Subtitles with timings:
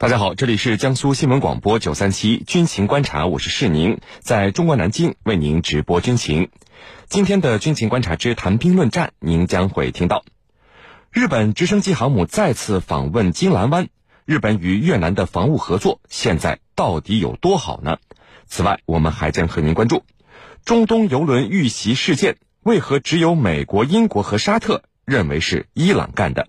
[0.00, 6.48] 大家好，这里是江苏新闻广播九三七军情观察，我是世宁，在中国南京为您直播军情。
[7.10, 10.24] 今天的军情观察之谈兵论战，您将会听到
[11.10, 13.88] 日本直升机航母再次访问金兰湾，
[14.24, 17.98] 日本与越南的防务合作现在到底有多好呢？
[18.46, 20.04] 此外，我们还将和您关注
[20.64, 26.48] 中东油轮遇袭事件，为何只有美国、英国和沙特认为是伊朗干的？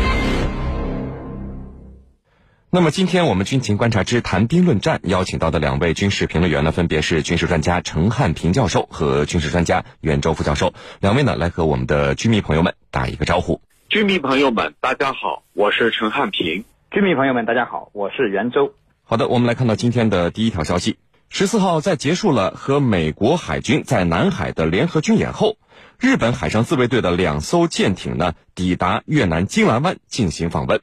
[2.73, 10.73] 那么，今天我们军情观察之谈兵论战邀请到的两位军事评论员呢，分别是军事专家陈汉平教授和军事专家袁周副教授。
[11.01, 13.59] 两位呢，来和我们的军迷朋友们打一个招呼。
[13.89, 16.63] 军迷朋友们，大家好，我是陈汉平。
[16.91, 18.73] 军迷朋友们，大家好，我是袁周。
[19.03, 20.95] 好的，我们来看到今天的第一条消息：
[21.27, 25.57] 十四号，在结束了和美国海军在南海的联合军演后，
[25.99, 30.79] 日本海上自卫队的两艘舰艇呢，抵达越南金兰湾进行访问。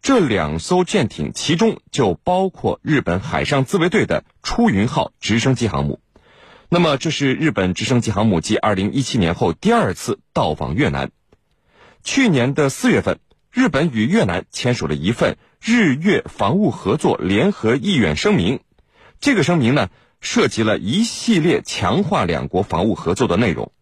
[0.00, 6.00] 这两艘舰艇，其中就包括日本海上自卫队的出云号直升机航母。
[6.70, 11.10] 那么，这是日本直升机航母继2017年后第二次到访越南。
[12.04, 13.18] 去年的四月份，
[13.50, 18.60] 日本与越南签署了一份日越防务合作联合意愿声明。
[19.20, 19.88] 这个声明呢，
[20.20, 23.72] 涉及了一系列强化两国防务合作的内容。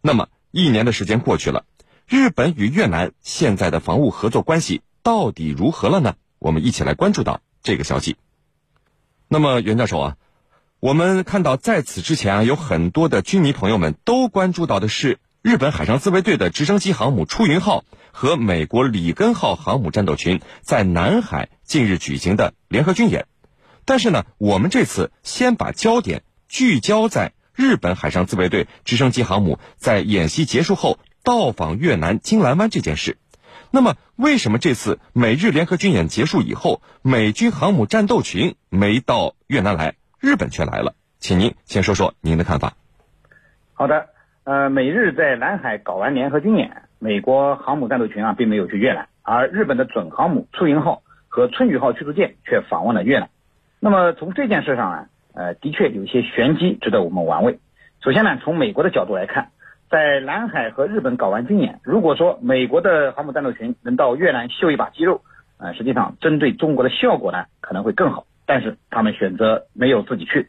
[0.00, 1.64] 那么，一年的时间过去了，
[2.06, 4.82] 日本与越南现在的防务合作关系。
[5.04, 6.16] 到底如何了呢？
[6.38, 8.16] 我们一起来关注到这个消息。
[9.28, 10.16] 那么，袁教授啊，
[10.80, 23.26] 我们看到在此之前啊，有很多的军迷朋友们都关注到的是日本海上自卫队的直升机航母出云号和美国里根号航母战斗群在南海近日举行的联合军演。
[23.84, 33.18] 但是呢，我们这次先把焦点聚焦在日本海上自卫队直升机航母在演习结束后到访越南金兰湾这件事。
[33.74, 40.94] 那么，为什么这次美日联合军演结束以后，美军航母战斗群没到越南来，日本却来了？
[41.18, 42.74] 请您先说说您的看法。
[43.72, 44.10] 好的，
[44.44, 53.28] 呃，美日在南海搞完联合军演，美国航母战斗群啊，并没有去越南，而日本的准航母出云号和春雨号驱逐舰却访问了越南。
[53.80, 57.58] 那么从这件事上啊，呃，的确有些玄机值得我们玩味。
[58.04, 59.50] 首先呢，从美国的角度来看。
[59.94, 65.20] 在南海和日本搞完军演，如果说美国的航母战斗群能到越南秀一把肌肉，
[65.56, 68.26] 呃，实际上针对中国的效果呢可能会更好。
[68.44, 70.48] 但是他们选择没有自己去，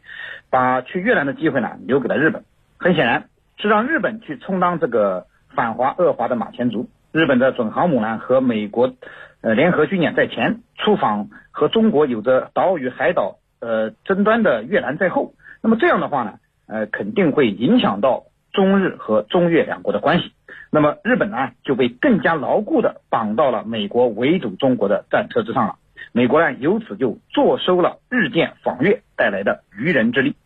[0.50, 2.42] 把去越南的机会呢留给了日本。
[2.76, 6.88] 很显然，是让日本去充当这个反华恶华的马前卒。
[7.12, 8.94] 日本的准航母呢和美国
[9.42, 15.34] 呃联合军演在前，出访和中国有着岛屿海岛呃争端的越南在后。
[15.62, 16.32] 那么这样的话呢，
[16.66, 18.24] 呃，肯定会影响到。
[18.56, 20.32] 中日和中越两国的关系，
[20.70, 25.76] 那么日本呢就被更加牢固的绑到了美国围堵中国的战车之上了。
[26.12, 30.36] 美国呢由此就坐收了日舰访越带来的渔人之利。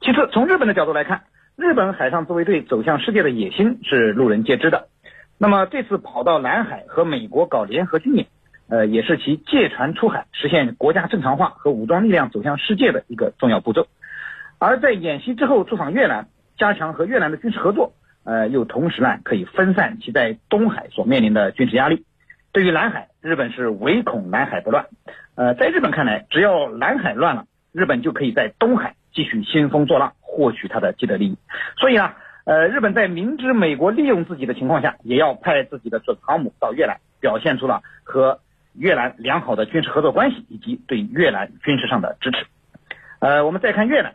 [0.00, 1.22] 其次，从日本的角度来看，
[1.54, 4.88] 日本海上自卫队走向世界的野心是路人皆知的。
[5.38, 8.26] 那么这次跑到南海和美国搞联合军演，
[8.68, 13.86] 呃，也是其借船出海实现国家正常化和武装力量走向世界的一个重要步骤。
[14.58, 16.26] 而在演习之后出访越南。
[16.56, 17.92] 加强和越南的军事合作，
[18.24, 22.04] 呃，又同时呢可以分散其在东海所面临的军事压力。
[22.52, 24.86] 对于南海，日本是唯恐南海不乱。
[25.34, 31.38] 呃，在日本看来，只要南海乱了，日本就可以在东海继续兴风作浪，获取它的既得利益。
[31.78, 32.12] 所以呢，
[32.44, 38.40] 呃，日本在明知美国利用自己的情况下，也要派自己的准航母到越南，表现出了和
[38.74, 42.44] 越南良好的军事合作关系以及对越南军事上的支持。
[43.20, 44.14] 呃，我们再看越南，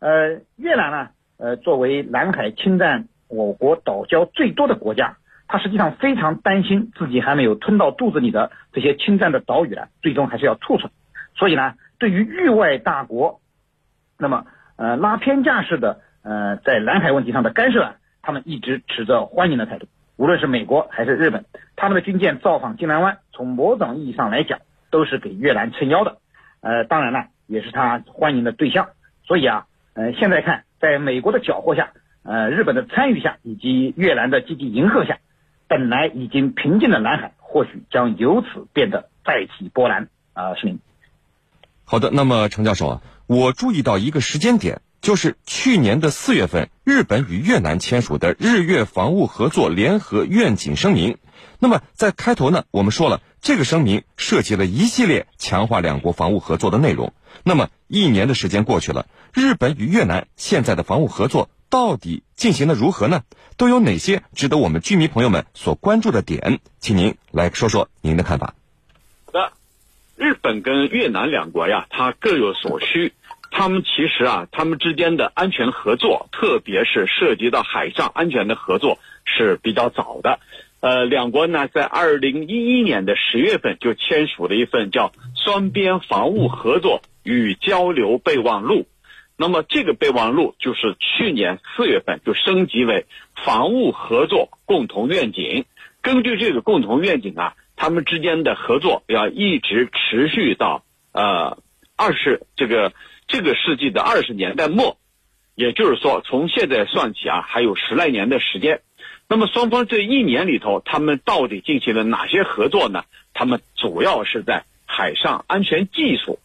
[0.00, 1.08] 呃，越南呢？
[1.38, 10.92] 呃，作为南海侵占我国岛礁最多的国家，他实际上非常担心自己还没有吞到肚子里的这些侵占的岛屿呢，最终还是要吐出来。
[11.36, 13.40] 所以呢，对于域外大国，
[14.18, 14.46] 那么
[14.76, 19.86] 呃拉偏架式的呃在南海问题上的干涉，他们一直持着欢迎的态度。
[20.16, 21.44] 无论是美国还是日本，
[21.76, 24.58] 他们的军舰造访金兰湾，从某种意义上来讲，
[24.90, 26.16] 都是给越南撑腰的。
[26.60, 28.88] 呃，当然了，也是他欢迎的对象。
[29.24, 30.64] 所以啊，呃，现在看。
[30.80, 31.92] 在美国的搅和下，
[32.22, 35.18] 呃，日本的参与下，以及越南的积极迎合下，
[35.66, 40.08] 本来已经平静的南海，或许将由此变得再起波澜。
[40.34, 40.78] 啊，是您。
[41.84, 51.18] 好的，那么程教授啊，我注意到一个时间点，就是去年的四月份，日本与越南签署的日越防务合作联合愿景声明。
[51.60, 57.12] 那么在开头呢，我们说了，这个声明涉及了一系列强化两国防务合作的内容。
[57.44, 63.22] 那么一年的时间过去了，日本与越南现在的防务合作到底进行的如何呢？
[63.56, 66.60] 都有哪些值得我们居民朋友们所关注的点？
[66.80, 68.54] 请您来说说您的看法。
[69.26, 69.52] 好的，
[70.16, 73.12] 日本跟越南两国呀，它各有所需。
[73.50, 80.38] 他们其实啊，他们之间的安全合作，特别是涉及到海上安全的合作，是比较早的。
[80.80, 85.08] 呃，两国呢，在二零一一年的十月份就签署了一份叫
[85.44, 88.82] 《双边防务合作与交流备忘录》。
[89.36, 93.06] 那么，这个备忘录就是去年四月份就升级为
[93.44, 95.64] 防务合作共同愿景。
[96.00, 101.58] 根据这个共同愿景啊，他们之间的合作要一直持续到呃
[101.96, 102.92] 二十这个
[103.28, 104.98] 这个世纪的二十年代末，
[105.54, 108.80] 也就是说，从现在算起啊，还有十来年的时间。
[109.28, 113.04] 那么双方这一年里头，他们到底进行了哪些合作呢？
[113.34, 116.38] 他们主要是在海上安全技术，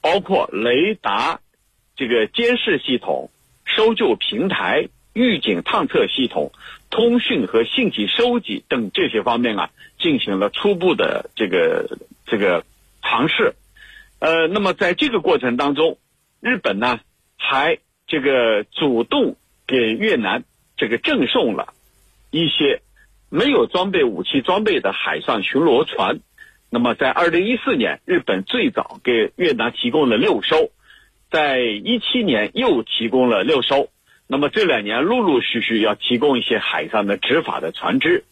[0.00, 1.38] 包括雷达、
[1.94, 3.30] 这个监视系统、
[3.76, 6.50] 搜救平台、预警探测系统、
[6.90, 9.70] 通讯和信息收集等这些方面啊，
[10.00, 12.64] 进行了初步的这个这个
[13.02, 13.54] 尝试。
[14.18, 15.98] 呃，那么在这个过程当中，
[16.40, 17.00] 日本呢
[17.36, 19.36] 还这个主动
[19.66, 20.44] 给越南
[20.76, 21.74] 这个赠送了。
[22.30, 22.82] 一些
[23.30, 26.20] 没有装备武器装备的海上巡逻船，
[26.68, 30.70] 那么在二零一四年，日本最早给越南提供了六艘，
[31.30, 33.88] 在一七年又提供了六艘，
[34.26, 38.24] 那么这两年陆陆续续要提供一些海上的执法的船只。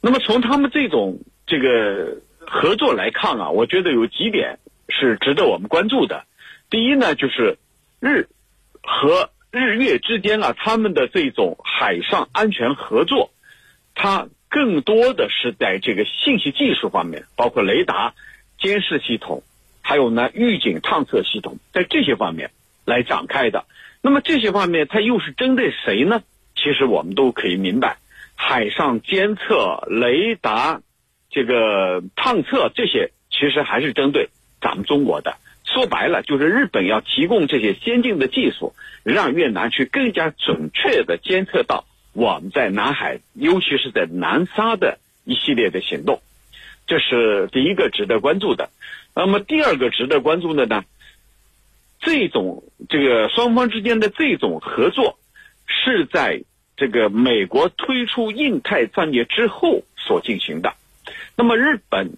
[0.00, 4.58] 那么从他们这种这个合作来看啊，我觉得有几点
[4.88, 6.24] 是值得我们关注的。
[6.74, 7.56] 第一呢，就是
[8.00, 8.26] 日
[8.82, 9.30] 和。
[9.52, 13.30] 日月之间啊，他们的这种海上安全合作，
[13.94, 18.14] 它更多的是在这个信息技术方面，包括雷达、
[18.58, 19.44] 监视系统，
[19.82, 22.50] 还有呢预警探测系统，在这些方面
[22.84, 23.66] 来展开的。
[24.02, 26.24] 那么这些方面，它又是针对谁呢？
[26.56, 27.98] 其实我们都可以明白，
[28.34, 30.80] 海上监测、雷达、
[31.30, 34.30] 这个探测这些，其实还是针对
[34.60, 35.36] 咱们中国的。
[35.74, 46.22] 说白了，就是日本要提供这些先进的技术，让越南去更加准确的监测到我们在南海，尤其是在南沙的一系列的行动，
[46.86, 48.70] 这是第一个值得关注的。
[49.16, 50.84] 那么第二个值得关注的呢？
[51.98, 55.18] 这种这个双方之间的这种合作，
[55.66, 56.44] 是在
[56.76, 60.74] 这个美国推出印太战略之后所进行的。
[61.34, 62.12] 那么日本，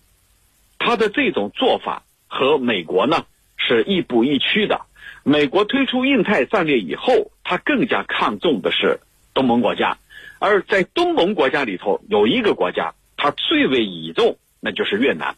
[0.78, 3.24] 他的这种做法和美国呢？
[3.66, 4.82] 是亦步亦趋的。
[5.24, 9.00] 美国推出印太战略以后，它更加看重的是
[9.34, 9.98] 东盟国家，
[10.38, 15.34] 而在东盟国家里头，有一个国家它最为倚重，那就是越南。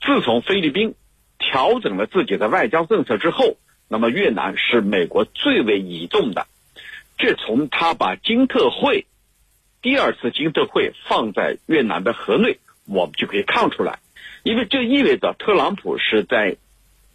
[0.00, 0.96] 自从菲律宾
[1.38, 6.48] 调整了自己的外交政策之后，那么越南是美国最为倚重的。
[7.16, 9.06] 这从他把金特会
[9.82, 14.00] 第二次金特会放在越南的河内，我们就可以看出来，
[14.42, 16.56] 因为这意味着特朗普是在。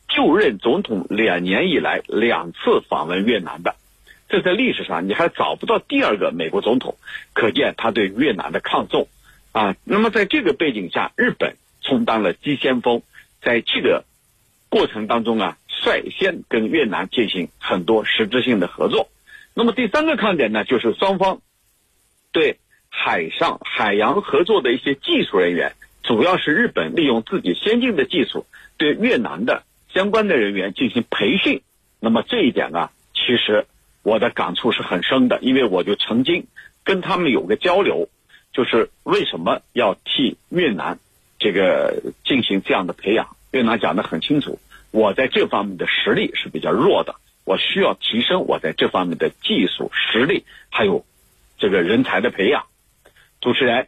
[0.08, 3.76] 就任总统两年以来两次访问越南的，
[4.30, 6.98] 这在历史上你还找不到第二个美国总统，
[7.34, 9.08] 可见他对越南的看重
[9.52, 9.76] 啊。
[9.84, 13.04] 那么在这个背景下，日本充当了急先锋，
[13.42, 14.06] 在这个
[14.70, 19.10] 过程当中啊，率先跟越南进行很多实质性的合作。
[19.54, 21.42] 那么第三个看点呢，就是双方
[22.32, 22.60] 对
[22.90, 25.74] 海上海洋合作的一些技术人员，
[26.04, 28.46] 主要是日本利用自己先进的技术
[28.78, 29.64] 对越南的。
[29.94, 31.62] 相关的人员进行培训，
[32.00, 33.66] 那么这一点呢，其实
[34.04, 36.48] 我的感触是很深的，因为我就曾经
[36.84, 38.10] 跟他们有个交流，
[38.54, 41.00] 就是为什么要替越南
[41.40, 43.36] 这个进行这样的培养？
[43.52, 44.60] 越南讲的很清楚，
[44.92, 47.16] 我在这方面的实力是比较弱的，
[47.46, 51.06] 我需要提升我在这方面的技术实力，还有
[51.58, 52.66] 这个人才的培养。
[53.40, 53.88] 主持人，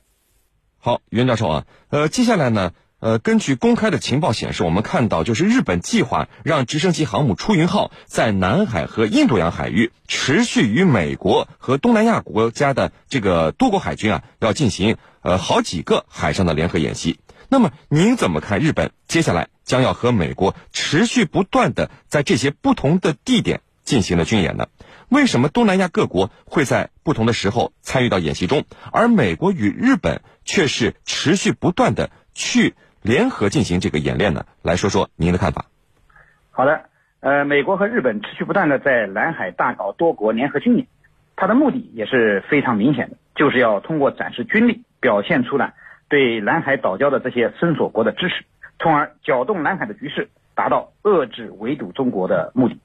[0.79, 2.73] 好，袁教授啊，呃，接下来呢？
[2.99, 17.21] 呃，根据公开的情报显示，我们看到就是日本计划让直升机航母出云号在南海和印度洋海域持续与美国和东南亚国家的这个多国海军啊，要进行呃好几个海上的联合演习。
[17.47, 24.67] 那么您怎么看日本接下来将要和美国持续不断的在这些不同的地点进行的军演呢？
[25.07, 32.75] 为什么东南亚各国会在不同的时候参与到演习中，而美国与日本却是持续不断的去？
[33.01, 34.45] 联合进行这个演练呢？
[34.61, 35.65] 来说说您的看法。
[36.51, 36.81] 好的，
[37.21, 40.87] 呃，美国和日本持续不断的在南海大搞多国联合军演，
[41.35, 45.73] 它的目的也是非常明显的，就是要通过展示军力，表现出来
[46.09, 48.43] 对南海岛礁的这些伸索国的支持，
[48.79, 52.77] 从而搅动南海的局势，达到遏制围堵中国的目的。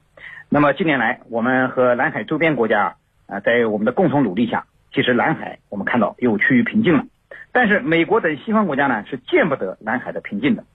[0.47, 2.95] 那么近年来，我们和南海周边国家
[3.27, 7.05] 啊，在我们的共同努力下，其实南海我们看到又趋于平静了。
[7.51, 10.65] 但是美国等西方国家呢，是见不得南海的平静的，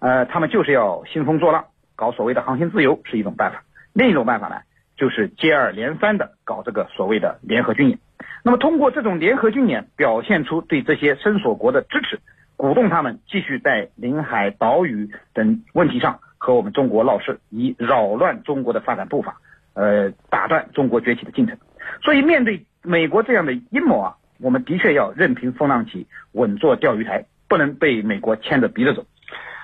[0.00, 3.62] 呃，他们就是要兴风作浪，搞所谓的航行自由是一种办法，
[3.94, 4.56] 另一种办法呢，
[4.98, 7.98] 就是接二连三的搞这个所谓的联合军演。
[8.42, 12.20] 那么通过这种联合军演，表现出对这些伸索国的支持，
[12.56, 19.38] 鼓动他们继续在领海、岛屿等问题上和我们中国闹事，以扰乱中国的发展步伐，
[19.72, 21.56] 呃，打断中国崛起的进程。
[22.02, 24.16] 所以面对美国这样的阴谋啊。
[24.38, 29.04] 我们的确要任凭风浪起，稳坐钓鱼台，不能被美国牵着鼻子走。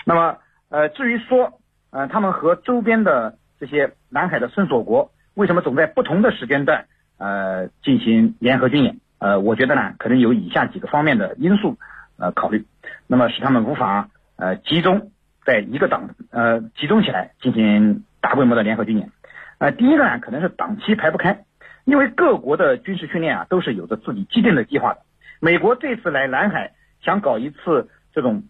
[0.04, 0.38] 那么，
[0.68, 1.60] 呃，至于说，
[1.90, 6.86] 呃，他们和周边的这些南海的伸索国为什么总在不同的时间段，
[7.18, 8.98] 呃，进行联合军演？
[9.18, 11.78] 呃，我觉得呢，可能有以下几个方面的因素，
[12.18, 12.66] 呃，考虑，
[13.06, 15.12] 那么使他们无法呃集中
[15.44, 19.10] 在一个档，呃，集中起来进行大规模的联合军演。
[19.58, 21.44] 呃，第一个呢，可能是档期排不开。
[21.84, 25.00] 因为各国的军事训练啊，都是有着自己既定的计划的。
[25.40, 26.72] 美国这次来南海
[27.02, 28.44] 想搞一次这种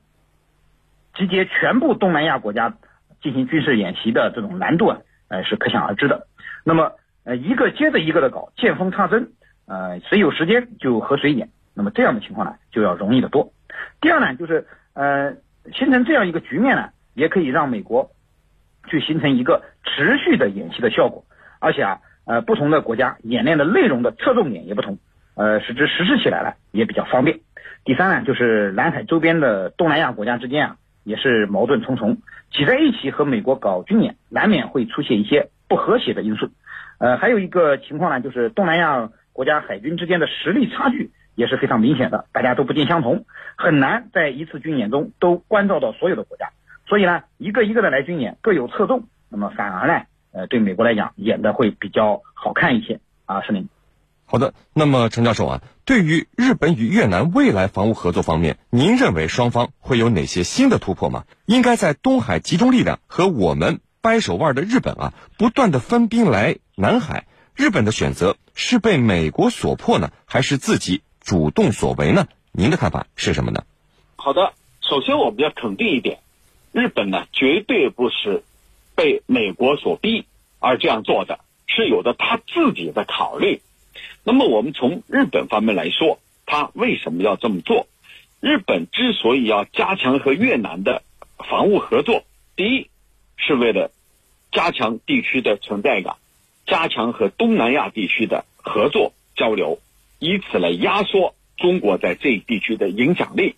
[1.14, 2.74] 集结全部东南亚国家
[3.22, 4.98] 进行军事演习的这种难度啊，
[5.28, 6.26] 呃是可想而知的。
[6.62, 6.92] 那么
[7.24, 9.32] 呃一个接着一个的搞，见缝插针，
[9.66, 11.48] 呃谁有时间就和谁演。
[11.72, 13.54] 那么这样的情况呢，就要容易得多。
[14.02, 15.32] 第二呢，就是呃
[15.72, 18.10] 形成这样一个局面呢，也可以让美国
[18.88, 21.24] 去形成一个持续的演习的效果，
[21.58, 22.00] 而且啊。
[22.24, 24.98] 呃，不同的国家演练的内容的侧重点也不同，
[25.34, 27.40] 呃，使之实施起来了也比较方便。
[27.84, 32.18] 第三呢，就是南海周边的东南亚国家之间啊，也是矛盾重重，
[32.52, 36.48] 挤在一起和美国搞军演，难免会出现一些不和谐的因素。
[36.98, 43.24] 呃，还有一个情况呢，就是东南亚国家海军之间的实力差距也是非常明显的，大家都不尽相同，
[43.56, 46.50] 很难在一次军演中都关照到所有的国家。
[46.86, 50.04] 所以呢，一个一个的来军演，各有侧重，那么反而呢。
[50.32, 53.68] 呃，对美国来讲演的会比较好看一些啊，是您。
[54.24, 61.24] 好的，那么陈教授啊，对于日本与越南未来防务合作方面，您认为双方会有哪些新的突破吗？
[61.44, 72.26] 应该在东海集中力量和我们掰手腕的日本啊，不断的分兵来南海，日本的选择是被美国所迫呢，还是自己主动所为呢？
[72.52, 73.64] 您的看法是什么呢？
[74.16, 76.20] 好的，首先我们要肯定一点，
[76.72, 78.44] 日本呢绝对不是。
[78.94, 80.26] 被美国所逼
[80.58, 83.60] 而这样做的是有着他自己的考虑。
[84.24, 87.86] 那么我们从日本方面来说，他为什么要这么做？
[88.40, 91.02] 日本之所以要加强和越南的
[91.38, 92.24] 防务合作，
[92.56, 92.88] 第一
[93.36, 93.92] 是为了
[94.50, 96.16] 加强地区的存在感，
[96.66, 99.78] 加强和东南亚地区的合作交流，
[100.18, 103.54] 以此来压缩中国在这一地区的影响力。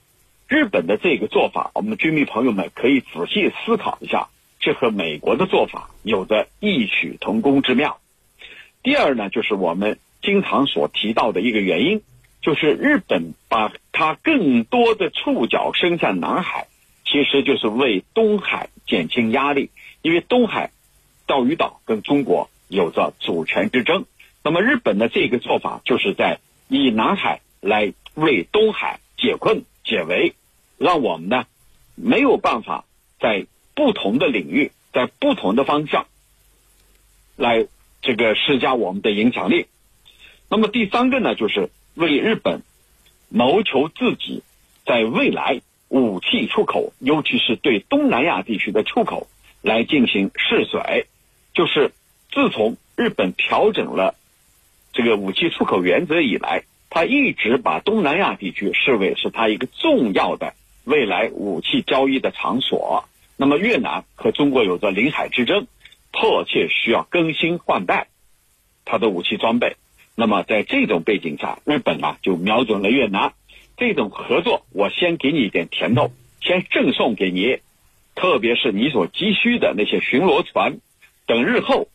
[0.46, 4.28] 日本的这个做法，我们军迷朋友们可以仔细思考一下。
[4.64, 8.00] 这和美国的做法有着异曲同工之妙。
[8.82, 12.00] 第二呢，就是我们经常所提到的一个原因，
[12.40, 16.66] 就是日本把它更多的触角伸向南海，
[17.04, 19.68] 其实就是为东海减轻压力。
[20.00, 20.70] 因为东海
[21.26, 24.06] 钓鱼岛跟中国有着主权之争，
[24.42, 30.32] 那么日本的这个做法就是在以南海来为东海解困解围，
[30.78, 31.44] 让我们呢
[31.96, 32.86] 没有办法
[33.20, 33.44] 在。
[33.74, 36.06] 不同的领域，在不同的方向，
[37.36, 37.66] 来
[38.02, 39.66] 这个施加我们的影响力。
[40.48, 42.62] 那么第三个呢，就是为日本
[43.28, 44.42] 谋求自己
[44.86, 49.26] 在未来武器出口，尤其是对东南亚地区的出口
[49.62, 51.06] 来进行试水。
[51.54, 51.92] 就是
[52.30, 54.14] 自从日本调整了
[54.92, 60.54] 这个武器出口原则以来，他一直把东南亚地区视为是他一个重要的
[60.84, 63.08] 未来武器交易的场所。
[63.36, 65.66] 那么越南和中国有着领海之争，
[66.12, 68.08] 迫切需要更新换代
[68.84, 69.76] 它的武器装备。
[70.14, 73.32] 那么在这种背景下，日本啊就瞄准了越南
[73.76, 77.58] 这种合作，我先给你一点甜头，先赠送给你，
[78.14, 80.78] 特别是你所急需的那些巡逻船，
[81.26, 81.88] 等日后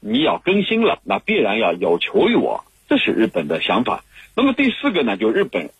[0.00, 2.64] 你要更新了，那必然要有求于我。
[2.88, 4.04] 这是日本的想法。
[4.36, 5.70] 那么第四个呢，就日本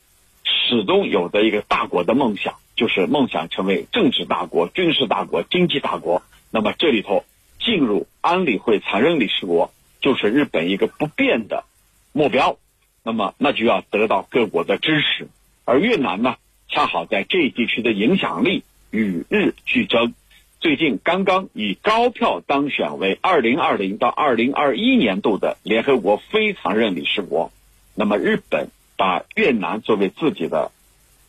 [0.44, 2.54] 始终有着一个大国的梦想。
[2.76, 6.22] 就是梦想成为政治大国、军事大国、经济大国。
[6.50, 7.24] 那么这里头
[7.58, 11.64] 进入安理会常任理事国，就是日本一个不变的
[12.12, 12.58] 目标。
[13.04, 15.28] 那么那就要得到各国的支持。
[15.64, 16.36] 而越南呢，
[16.68, 20.14] 恰好在这一地区的影响力与日俱增，
[20.60, 27.52] 最近刚刚以高票当选为2020到2021年度的联合国非常任理事国。
[27.94, 30.70] 那么日本把越南作为自己的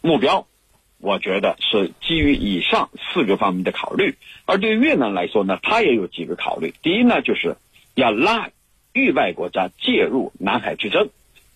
[0.02, 0.48] 目标，
[1.04, 4.16] 我觉得是基于以上四个方面的考虑。
[4.46, 6.74] 而对越南来说呢，它也有几个考虑。
[6.82, 7.58] 第一呢，就是
[7.94, 8.50] 要拉
[8.94, 11.10] 域外国家介入南海之争，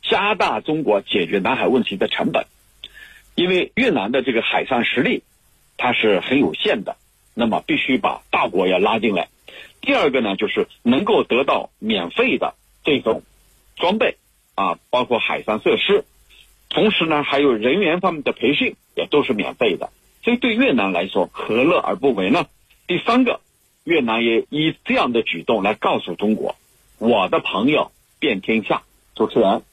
[0.03, 2.45] 加大中国解决南海问题的成本。
[3.35, 5.23] 因为越南的这个海上实力，
[5.77, 6.97] 它是很有限的，
[7.33, 9.29] 那么必须把大国要拉进来。
[9.79, 13.23] 第二个呢，就是能够得到免费的这种
[13.77, 14.17] 装备。
[14.55, 16.03] 啊，包括海上设施，
[16.69, 19.89] 同时呢，还有人员方面的培训也都是免费的，
[20.23, 22.45] 所以对越南来说，何乐而不为呢？
[22.87, 23.39] 第三个，
[23.83, 26.55] 越南也以这样的举动来告诉中国，
[26.97, 28.83] 我的朋友遍天下。
[29.15, 29.63] 主持人，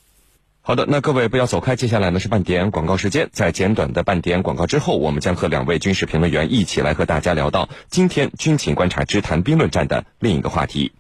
[0.62, 10.92] 好的，那各位不要走开，接下来呢是半点广告时间，在简短的半点广告之后，我们将和两位军事评论员一起来和大家聊到今天军情观察之谈兵论战的另一个话题。